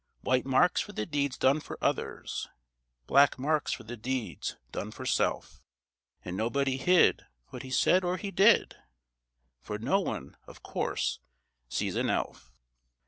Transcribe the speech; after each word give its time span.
White 0.21 0.47
marks 0.47 0.81
for 0.81 0.93
the 0.93 1.05
deeds 1.05 1.37
done 1.37 1.59
for 1.59 1.77
others 1.79 2.49
Black 3.05 3.37
marks 3.37 3.71
for 3.71 3.83
the 3.83 3.95
deeds 3.95 4.57
done 4.71 4.89
for 4.89 5.05
self. 5.05 5.61
And 6.25 6.35
nobody 6.35 6.77
hid 6.77 7.27
what 7.49 7.61
he 7.61 7.69
said 7.69 8.03
or 8.03 8.17
he 8.17 8.31
did, 8.31 8.75
For 9.59 9.77
no 9.77 9.99
one, 9.99 10.37
of 10.47 10.63
course, 10.63 11.19
sees 11.69 11.95
an 11.95 12.09
elf. 12.09 12.51